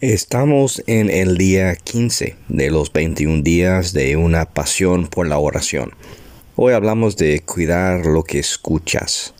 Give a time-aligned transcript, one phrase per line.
[0.00, 5.90] Estamos en el día 15 de los 21 días de una pasión por la oración.
[6.54, 9.34] Hoy hablamos de cuidar lo que escuchas,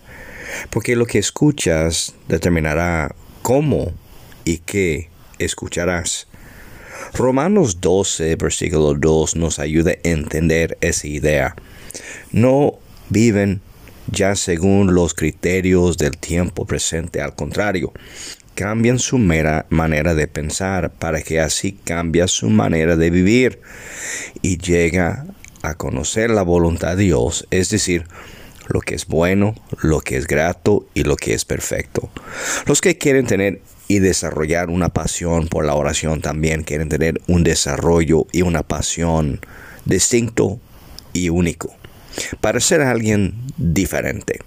[0.71, 3.93] porque lo que escuchas determinará cómo
[4.45, 6.27] y qué escucharás.
[7.15, 11.55] Romanos 12, versículo 2 nos ayuda a entender esa idea.
[12.33, 12.81] No
[13.11, 13.61] viven
[14.11, 17.93] ya según los criterios del tiempo presente, al contrario,
[18.59, 23.61] cambian su mera manera de pensar para que así cambie su manera de vivir
[24.43, 25.27] y llega
[25.63, 28.09] a conocer la voluntad de Dios, es decir,
[28.67, 32.11] lo que es bueno, lo que es grato y lo que es perfecto.
[32.67, 37.45] Los que quieren tener y desarrollar una pasión por la oración también quieren tener un
[37.45, 39.39] desarrollo y una pasión
[39.85, 40.59] distinto
[41.13, 41.77] y único.
[42.41, 44.41] Para ser alguien diferente.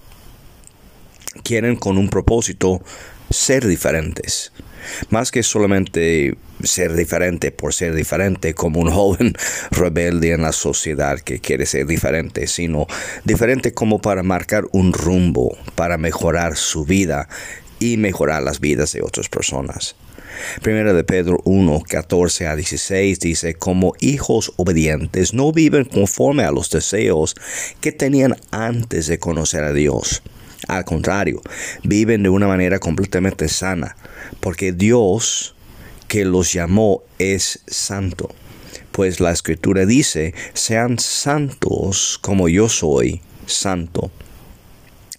[1.44, 2.82] Quieren con un propósito
[3.32, 4.52] ser diferentes.
[5.10, 9.34] Más que solamente ser diferente por ser diferente como un joven
[9.72, 12.88] rebelde en la sociedad que quiere ser diferente, sino
[13.24, 17.28] diferente como para marcar un rumbo, para mejorar su vida
[17.80, 19.96] y mejorar las vidas de otras personas.
[20.62, 26.52] Primera de Pedro 1, 14 a 16 dice, como hijos obedientes no viven conforme a
[26.52, 27.36] los deseos
[27.82, 30.24] que tenían antes de conocer a Dios
[30.68, 31.42] al contrario,
[31.84, 33.96] viven de una manera completamente sana,
[34.40, 35.56] porque Dios
[36.08, 38.30] que los llamó es santo.
[38.92, 44.12] Pues la escritura dice, sean santos como yo soy santo.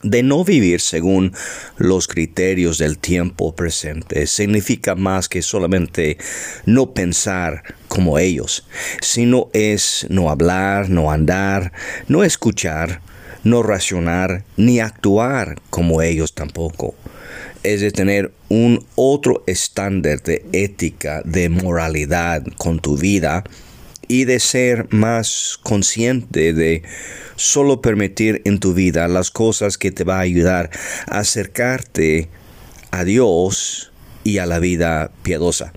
[0.03, 1.33] De no vivir según
[1.77, 6.19] los criterios del tiempo presente significa más que solamente
[6.67, 8.67] no pensar como ellos,
[9.01, 11.73] sino es no hablar, no andar,
[12.09, 13.01] no escuchar,
[13.45, 16.97] no racionar ni actuar como ellos tampoco.
[17.63, 23.45] Es de tener un otro estándar de ética, de moralidad con tu vida
[24.13, 26.83] y de ser más consciente de
[27.37, 30.69] solo permitir en tu vida las cosas que te va a ayudar
[31.07, 32.29] a acercarte
[32.91, 33.91] a Dios
[34.23, 35.73] y a la vida piadosa.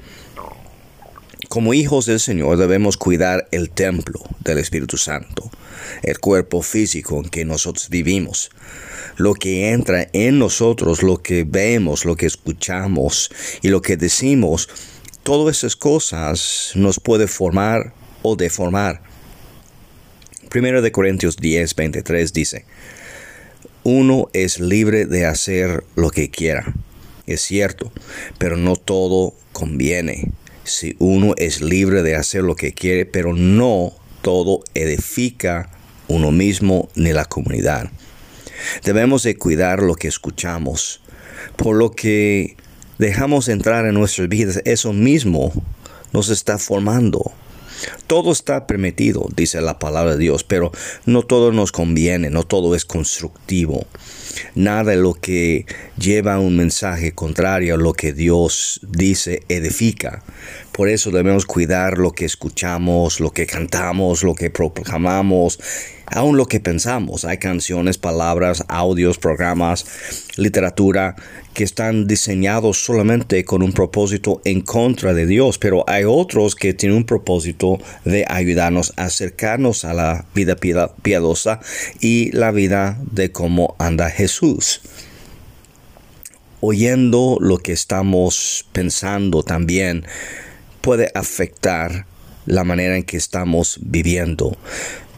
[1.47, 5.49] Como hijos del Señor debemos cuidar el templo del Espíritu Santo,
[6.03, 8.49] el cuerpo físico en que nosotros vivimos.
[9.15, 13.31] Lo que entra en nosotros, lo que vemos, lo que escuchamos
[13.61, 14.67] y lo que decimos,
[15.23, 17.93] todas esas cosas nos puede formar
[18.25, 19.01] o deformar.
[20.49, 22.65] Primero de Corintios 10, 23 dice,
[23.83, 26.73] uno es libre de hacer lo que quiera.
[27.27, 27.91] Es cierto,
[28.39, 30.31] pero no todo conviene
[30.63, 33.93] si uno es libre de hacer lo que quiere, pero no
[34.23, 35.69] todo edifica
[36.07, 37.91] uno mismo ni la comunidad.
[38.83, 41.01] Debemos de cuidar lo que escuchamos,
[41.57, 42.57] por lo que
[42.97, 45.53] dejamos entrar en nuestras vidas, eso mismo
[46.11, 47.31] nos está formando.
[48.07, 50.71] Todo está permitido, dice la palabra de Dios, pero
[51.05, 53.87] no todo nos conviene, no todo es constructivo.
[54.53, 55.65] Nada de lo que
[55.97, 60.23] lleva un mensaje contrario a lo que Dios dice edifica.
[60.75, 65.57] Por eso debemos cuidar lo que escuchamos, lo que cantamos, lo que proclamamos,
[66.05, 67.23] aún lo que pensamos.
[67.23, 69.85] Hay canciones, palabras, audios, programas,
[70.35, 71.15] literatura
[71.53, 76.73] que están diseñados solamente con un propósito en contra de Dios, pero hay otros que
[76.73, 80.57] tienen un propósito de ayudarnos a acercarnos a la vida
[81.01, 81.61] piadosa
[82.01, 84.81] y la vida de cómo anda Jesús
[86.61, 90.03] oyendo lo que estamos pensando también
[90.85, 92.05] puede afectar
[92.45, 94.55] la manera en que estamos viviendo.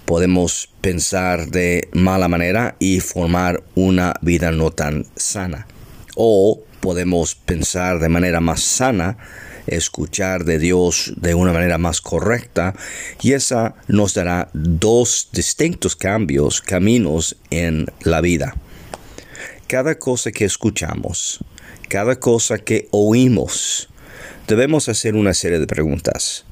[0.05, 5.67] Podemos pensar de mala manera y formar una vida no tan sana.
[6.15, 9.17] O podemos pensar de manera más sana,
[9.67, 12.73] escuchar de Dios de una manera más correcta
[13.21, 18.55] y esa nos dará dos distintos cambios, caminos en la vida.
[19.67, 21.43] Cada cosa que escuchamos,
[21.89, 23.89] cada cosa que oímos,
[24.47, 26.45] debemos hacer una serie de preguntas.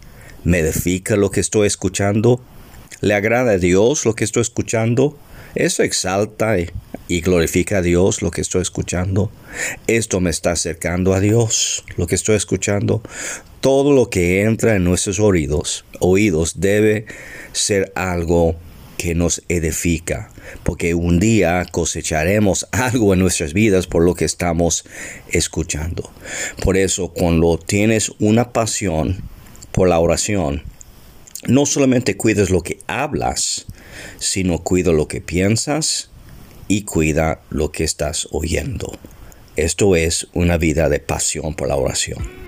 [0.43, 2.39] ¿Me edifica lo que estoy escuchando?
[3.01, 5.17] ¿Le agrada a Dios lo que estoy escuchando?
[5.55, 6.57] ¿Eso exalta
[7.07, 9.31] y glorifica a Dios lo que estoy escuchando?
[9.87, 13.01] ¿Esto me está acercando a Dios lo que estoy escuchando?
[13.61, 17.05] Todo lo que entra en nuestros oídos, oídos debe
[17.53, 18.55] ser algo
[18.97, 20.31] que nos edifica,
[20.63, 24.85] porque un día cosecharemos algo en nuestras vidas por lo que estamos
[25.29, 26.11] escuchando.
[26.63, 29.23] Por eso, cuando tienes una pasión
[29.71, 30.63] por la oración,
[31.47, 33.65] no solamente cuidas lo que hablas,
[34.17, 36.09] sino cuida lo que piensas
[36.67, 38.97] y cuida lo que estás oyendo.
[39.55, 42.44] Esto es una vida de pasión por la oración.